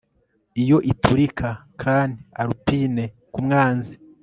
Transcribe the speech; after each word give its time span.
Iyo 0.61 0.77
iturika 0.91 1.47
Clan 1.79 2.11
Alpine 2.41 3.03
kumwanzi 3.33 3.93